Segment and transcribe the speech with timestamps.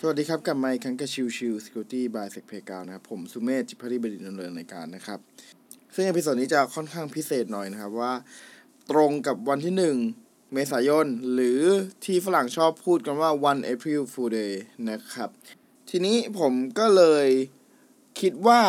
[0.00, 5.18] สวัสดีครับกับไมค์คังกะชิวชิว Security by s e c p a y g a นะครับ ผมสุเมธจิพริบดินดำเนินรายการนะครับ
[5.94, 8.12] ซึ่งเอพิโซดนี้จะค่อนข้างพิเศษหน่อยนะครับว่า
[8.90, 9.74] ตรงกับวันที่
[10.14, 11.62] 1 เมษายน หรือ
[12.04, 14.52] ที่ฝรั่งชอบพูดกันว่า one April Fool Day
[14.90, 15.30] นะครับ
[15.90, 17.28] ทีนี้ผมก็เลย
[18.20, 18.62] คิดว่า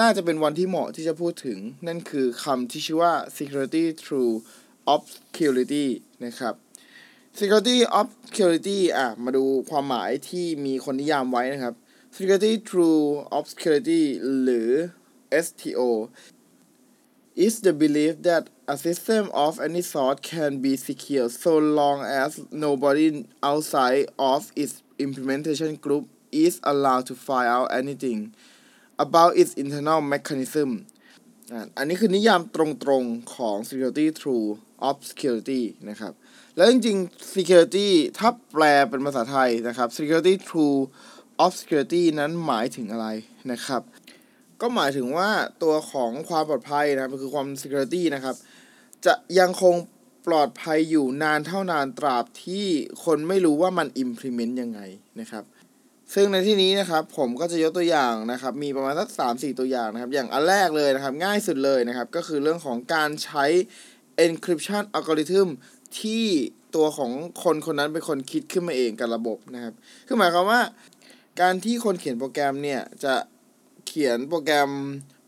[0.00, 4.32] น่าจะเป็นวันที่เหมาะที่จะพูดถึง นั่นคือคำที่ชื่อว่า security through
[4.94, 5.86] obscurity
[6.24, 6.54] นะครับ
[7.38, 11.74] security obscurity อะ มาดูความหมายที่มีคนนิยามไว้นะครับ
[12.16, 13.00] security through
[13.38, 14.04] obscurity
[14.42, 14.70] หรือ
[15.46, 15.80] STO
[17.44, 18.42] is the belief that
[18.74, 22.30] a system of any sort can be secure so long as
[22.66, 23.06] nobody
[23.50, 24.74] outside of its
[25.06, 26.04] implementation group
[26.46, 28.18] is allowed to find out anything
[29.04, 30.70] about its internal mechanism
[31.52, 34.46] อะอันนี้คือนิยามตรงๆของ security through
[34.90, 36.14] obscurity นะครับ
[36.56, 37.88] แล้วจริงๆ security
[38.18, 40.78] ถ้าแปลเป็นภาษาไทยนะครับ security through
[41.44, 43.08] obscurity นั้นหมายถึงอะไร
[43.52, 43.82] นะครับ
[44.60, 45.30] ก็หมายถึงว่า
[45.62, 48.36] ตัวของความปลอดภัยนะครับคือความ security นะครับ
[49.06, 49.74] จะยังคง
[50.26, 52.66] ปลอดภัยอยู่นานเท่านานตราบที่
[53.04, 54.80] คนไม่รู้ว่ามัน implement ยังไง
[55.20, 55.44] นะครับ
[56.14, 63.44] ซึ่งในที่นี้นะครับผมก็จะยกตัวอย่างนะครับ มีประมาณสักสามสี่ตัวอย่างนะครับ อย่างอันแรกเลยนะครับ ง่ายสุดเลยนะครับ ก็คือเรื่องของการใช้
[64.24, 65.48] encryption algorithm
[66.00, 66.24] ที่
[66.74, 67.10] ตัวของ
[67.44, 69.74] คนคนนั้นเป็นคนคิดขึ้นมาเองกับระบบนะครับ
[70.06, 70.60] คือหมายความว่า
[71.40, 73.14] การที่คนเขียนโปรแกรมเนี่ยจะ
[73.86, 74.70] เขียนโปรแกรม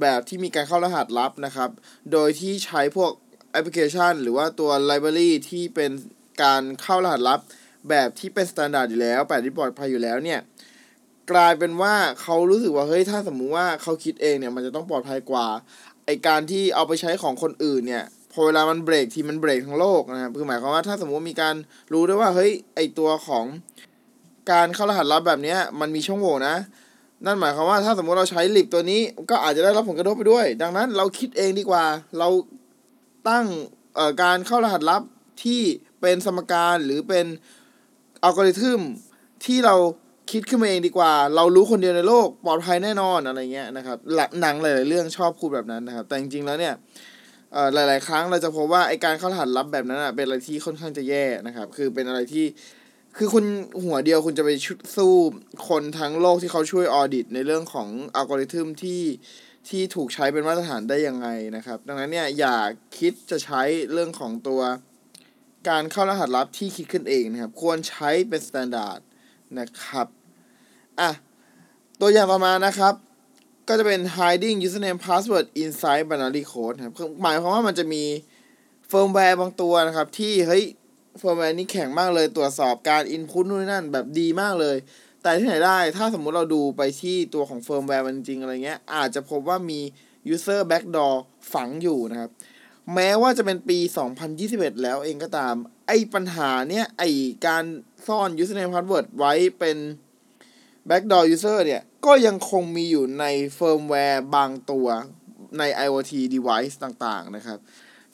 [0.00, 1.70] แบบที่มีการเข้ารหัสลับนะครับ
[2.12, 3.12] โดยที่ใช้พวก
[3.52, 5.90] แอปพลิเคชัน หรือว่าตัว library ที่เป็น
[6.42, 7.40] การเข้ารหัสลับ
[7.88, 10.40] แบบที่เป็น standard อยู่แล้วแบบที่ปลอดภัยอยู่แล้วเนี่ย
[11.32, 15.46] กลายเป็นว่าเขารู้สึกว่าเฮ้ยถ้าสมมุติว่าเขาคิดเองเนี่ยมันจะต้องปลอดภัยกว่า
[16.06, 21.54] ไอการที่เอาไปใช้ของคนอื่นเนี่ย พอเวลามันเบรกทีมันเบรกทั้งโลกนะครับคือหมายความว่าถ้าสมมติมีการ
[21.92, 23.44] รู้ด้วยว่าเฮ้ยไอตัวของ
[24.52, 26.56] การเข้ารหัสลับแบบนี้มันมีช่องโหว่นะ
[27.26, 31.84] นั่นหมายความว่าถ้าสมมติเราใช้ลิบตัวนี้ก็อาจจะได้รับผลกระทบไปด้วย ดังนั้นเราคิดเองดีกว่า
[32.18, 32.28] เรา
[33.28, 33.46] ตั้ง
[33.94, 35.02] เอ่อการเข้ารหัสลับ
[35.42, 35.62] ที่
[36.00, 37.26] เป็นสมการหรือเป็น
[38.22, 38.80] อัลกอริทึม
[39.44, 39.76] ที่เรา
[40.30, 43.98] คิดขึ้นมาเองดีกว่า เรารู้คนเดียวในโลกปลอดภัยแน่นอนอะไรเงี้ยนะครับ
[44.40, 46.74] หนังหลายๆเรื่องชอบพูดแบบนั้นนะครับ แต่จริงๆแล้วเนี่ย
[47.74, 52.44] หลาย ๆ ครั้งเราจะพบว่าไอการเข้ารหัสลับแบบนั้นอะเป็นอะไรที่ค่อนข้างจะแย่นะครับ คือเป็นอะไรที่
[53.16, 53.44] คือคุณ
[53.84, 55.14] หัวเดียวคุณจะไปชุดสู้
[55.68, 59.02] คนทั้งโลกที่เขาช่วย audit ในเรื่องของอัลกอริทึมที่
[59.68, 62.56] ที่ถูกใช้เป็นมาตรฐานได้ยังไงนะครับ ดังนั้นเนี่ยอย่า
[62.98, 63.62] คิดจะใช้
[63.92, 64.60] เรื่องของตัว
[65.68, 69.00] การเข้ารหัสลับที่คิดขึ้นเองนะครับ ควรใช้เป็น standard
[69.58, 70.06] นะครับ
[71.00, 71.10] อะ
[72.00, 72.94] ตัวอย่างต่อมานะครับ
[73.68, 78.04] ก็จะเป็น hiding username password inside binary code ครับหมายความว่ามันจะมี
[78.88, 80.64] เฟิร์มแวร์บางตัวนะครับ ที่เฮ้ย
[81.18, 84.76] เฟิร์มแวร์นี้แข็งมากเลยตรวจสอบการ input นู่นนั่นแบบดีมากเลย
[85.22, 89.80] แต่ที่ไหนได้ถ้าสมมุติเราดูไปที่ตัวของเฟิร์มแวร์มันจริงอะไรเงี้ย อาจจะพบว่ามี
[90.34, 91.14] user backdoor
[91.52, 92.30] ฝังอยู่นะครับ
[92.94, 93.78] แม้ว่าจะเป็นปี
[94.30, 95.54] 2021 แล้วเองก็ตาม
[95.86, 97.10] ไอ้ปัญหาเนี้ยไอ้
[97.46, 97.64] การ
[98.06, 99.76] ซ่อน username password ไว้เป็น
[100.88, 103.24] backdoor user เนี่ยก็ยังคงมีอยู่ใน
[103.54, 104.86] เฟิร์มแวร์บางตัว
[105.58, 107.58] ใน IoT device ต่างๆนะครับ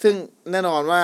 [0.02, 0.14] ซึ่ง
[0.50, 1.02] แน่นอนว่า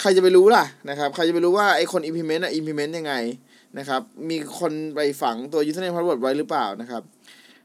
[0.00, 3.14] ใครจะไปรู้ล่ะนะครับ ใครจะไปรู้ว่าไอคน implement อะ implement ยังไง
[3.78, 7.02] นะครับ มีคนไปฝังตัว username password ไว้หรือเปล่านะครับ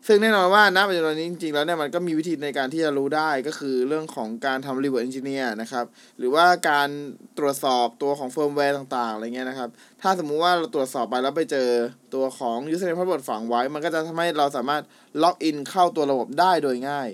[0.07, 5.85] ซึ่งแน่นอนว่าณปัจจุบันนี้จริงๆแล้วเนี่ยมันก็มีวิธีในการที่จะรู้ได้ก็คือเรื่องของการทำ reverse engineer นะครับ
[6.17, 6.89] หรือว่าการ
[7.37, 9.69] ตรวจสอบตัวของเฟิร์มแวร์ต่างๆอะไรเงี้ยนะครับ
[10.01, 11.69] ถ้าสมมุติว่าเราตรวจสอบไปแล้วไปเจอ
[12.13, 14.83] ตัวของ username password ฝังไว้ มันก็จะทำให้เราสามารถ
[15.21, 17.09] ล็อกอินเข้าตัวระบบได้โดยง่าย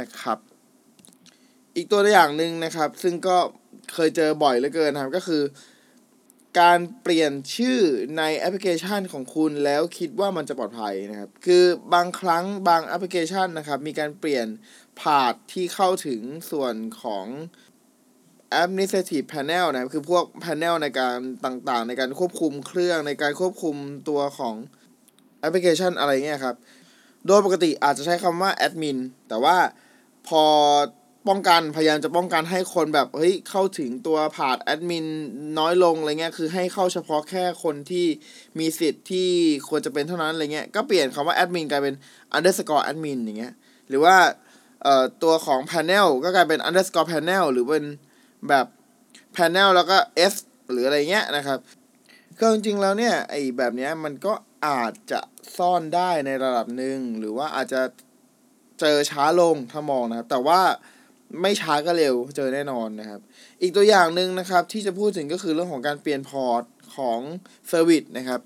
[0.00, 0.38] นะครับ
[1.76, 3.36] อีกตัวอย่างหนึ่งนะครับ ซึ่งก็
[3.94, 5.42] เคยเจอบ่อยเหลือเกินนะครับก็คือ
[6.60, 7.80] การเปลี่ยนชื่อ
[8.18, 14.46] ในแอปพลิเคชันของคุณแล้วคิดว่ามันจะปลอดภัยนะครับ คือบางครั้งบางแอปพลิเคชันนะครับ มีการเปลี่ยน
[15.00, 17.26] พาธที่เข้าถึงส่วนของ
[18.62, 23.76] Administrative Panel นะครับ คือพวก Panel ในการต่างๆ ในการควบคุมเครื่องในการควบคุม
[24.08, 24.54] ตัวของ
[25.40, 26.56] แอปพลิเคชันอะไรเงี้ยครับ
[27.26, 28.98] โดยปกติอาจจะใช้คำว่าแอดมิน
[29.28, 29.56] แต่ว่า
[30.28, 30.44] พอ
[31.28, 35.06] ป้องกันพยายามจะป้องกันให้คนแบบเฮ้ยเข้าถึงตัวผ่าดแอดมิน
[35.58, 38.06] น้อยลงอะไรเงี้ยคือให้เข้าเฉพาะแค่คนที่
[38.58, 39.28] มีสิทธิ์ที่
[39.68, 41.94] ควรจะเป็นเท่านั้นอะไรเงี้ยก็เปลี่ยนคำว่าแอดมินกลายเป็น
[42.36, 43.54] underscore admin อย่างเงี้ย
[43.88, 44.16] หรือว่า
[44.82, 47.84] เอ่อตัวของ panel ก็กลายเป็น underscore panel หรือเป็น
[48.48, 48.66] แบบ
[49.36, 49.96] panel แล้วก็
[50.32, 50.34] s
[50.70, 51.58] หรืออะไรเงี้ยนะครับ
[52.40, 54.32] ก็จริงๆแล้วเนี่ยไอ้แบบเนี้ยมันก็
[54.66, 55.20] อาจจะ
[55.56, 57.82] ซ่อนได้ในระดับหนึ่งหรือว่าอาจจะ
[58.80, 60.60] เจอช้าลงถ้ามองนะครับแต่ว่า
[61.42, 63.20] ไม่ช้าก็เร็วเจอแน่นอนนะครับ
[63.62, 66.62] อีกตัวอย่างหนึ่งนะครับที่จะพูดถึงก็คือเรื่องของการเปลี่ยนพอร์ต
[66.96, 67.20] ของ
[67.68, 68.40] service นะครับ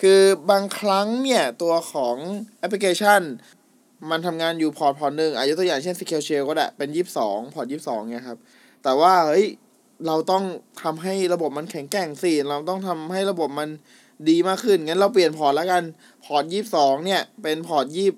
[0.00, 0.20] คือ
[0.50, 2.16] บางครั้งเนี่ย ตัวของ
[2.58, 3.20] แอปพลิเคชัน
[4.10, 8.38] มันทำงานอยู่พอร์ตพอร์ตหนึ่งอยู่ตัวอย่างเช่น Secure Shell ก็ได้เป็นยี่สิบสองพอร์ตยี่สิบสองเนี่ยครับ
[8.82, 9.46] แต่ว่าเฮ้ย
[10.06, 10.44] เราต้อง
[10.82, 13.68] ทำให้ระบบมันแข็งแกร่งสิ เราต้องทำให้ระบบมัน
[14.28, 15.82] ดีมากขึ้น งั้นเราเปลี่ยนพอร์ตแล้วกัน
[16.24, 18.08] พอร์ตยี่สิบสองเนี่ย เป็นพอร์ตยี่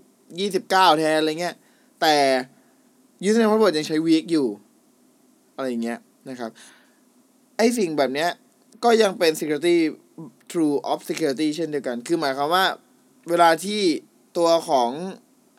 [0.41, 1.57] ยี่สิบเก้าแทนอะไรเงี้ย
[2.01, 2.17] แต่
[3.27, 4.49] username password ยังใช้ weak อยู่
[5.57, 6.51] อะไรอย่างเงี้ยนะครับ
[7.57, 8.31] ไอสิ่งแบบเนี้ย
[8.85, 9.77] ก็ยังเป็น security
[10.51, 12.65] through obscurity เช่นเดียวกัน คือหมายความว่า
[13.29, 13.81] เวลาที่
[14.37, 14.91] ตัวของ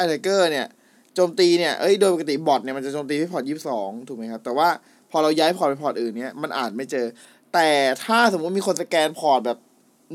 [0.02, 0.68] attacker เนี่ย
[1.16, 4.70] โจมตีเนี่ย เอ้ย โดยปกติบอทเนี่ยมันจะโจมตีที่พอร์ตยี่สิบสองถูกไหมครับ แต่ว่า
[5.12, 7.06] พอเราย้ายพอร์ตไปพอร์ตอื่นเนี่ย มันอาจไม่เจอ
[7.54, 7.70] แต่
[8.04, 9.58] ถ้าสมมติมีคนสแกนพอร์ตแบบ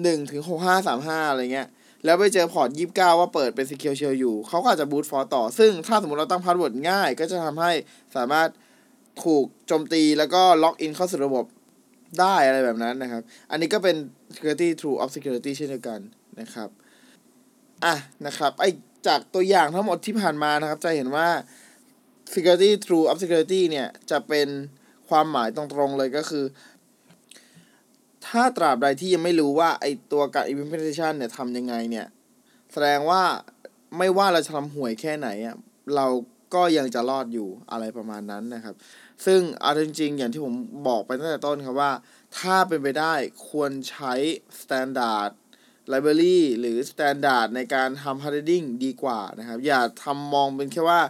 [0.02, 1.68] หนึ่งถึงหกห้าสามห้าอะไรเงี้ย
[2.06, 7.72] แล้วไปเจอพอร์ตยี่สิบเก้าว่าเปิดเป็น secure shell อยู่ เขาก็อาจจะ brute force ต่อ ซึ่งถ้าสมมติเราตั้ง password ง่าย ก็จะทำให้
[8.16, 8.48] สามารถ
[9.24, 11.44] ถูกโจมตีแล้วก็ล็อกอินเข้าสู่ระบบ
[12.20, 13.96] ได้อะไรแบบนั้นนะครับ อันนี้ก็เป็น
[14.34, 16.00] security true of security เช่นเดียวกัน
[16.40, 16.68] นะครับ
[17.84, 17.94] อะ
[18.26, 18.64] นะครับ ไอ
[19.06, 21.28] จากตัวอย่างทั้งหมดที่ผ่านมานะครับ จะเห็นว่า
[22.34, 24.48] security true of security เนี่ย จะเป็น
[25.08, 26.44] ความหมายตรงๆเลยก็คือ
[28.26, 32.06] ถ้าตราบใดที่ยังไม่รู้ว่าไอตัวการ implementation เนี่ยทำยังไงเนี่ย
[32.72, 33.22] แสดงว่า
[33.98, 35.56] ไม่ว่าเราจะทำห่วยแค่ไหนอะ
[35.96, 36.06] เรา
[36.54, 38.74] ก็ยังจะรอดอยู่อะไรประมาณนั้นนะครับ
[39.26, 40.54] ซึ่งเอาจริงๆ อย่างที่ผม
[40.88, 41.92] บอกไปตั้งแต่ต้นครับว่า
[42.38, 43.14] ถ้าเป็นไปได้
[43.48, 44.12] ควรใช้
[44.60, 45.30] standard
[45.92, 51.00] library หรือ standard ในการทำ hardening ดีกว่านะครับ อย่าทำมองเป็นแค่ว่า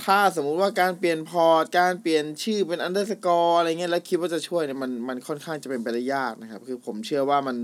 [0.00, 7.56] ถ้าสมมุติว่าการเปลี่ยนพอร์ต การเปลี่ยนชื่อเป็น underscore อร์อะไรเงี้ยแล้วคิดว่าจะช่วยเนี่ยมันมันค่อนข้างจะเป็นไปได้ยากนะครับ คือผมเชื่อว่ามัน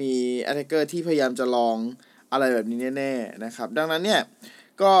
[0.00, 0.12] มี
[0.46, 1.76] attacker ที่พยายามจะลอง
[2.32, 4.20] อะไรแบบนี้แน่ๆนะครับ ดังนั้นเนี่ย
[4.82, 4.92] ก็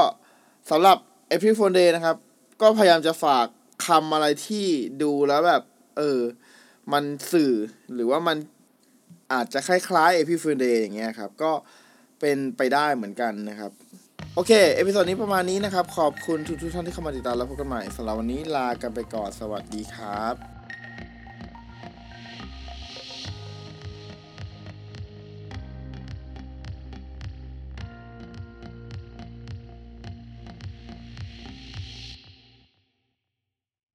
[0.70, 0.96] สำหรับ
[1.30, 2.16] April Fool Day นะครับ
[2.62, 3.46] ก็พยายามจะฝาก
[3.86, 4.66] คำอะไรที่
[5.02, 5.62] ดูแล้วแบบ
[5.96, 6.20] เออ
[6.92, 7.52] มันสื่อ
[7.94, 8.36] หรือว่ามัน
[9.32, 11.52] อาจจะคล้ายๆ April Fool Day อย่างเงี้ยครับ ก็
[12.20, 13.72] เป็นไปได้เหมือนกันนะครับ
[14.34, 20.59] โอเค episode นี้ประมาณนี้นะครับ ขอบคุณทุกๆท่านที่เข้ามาติดตามแล้วพบกันใหม่สำหรับวันนี้ลากันไปก่อน สวัสดีครับ